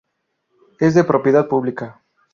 [0.79, 2.01] Es de propiedad pública.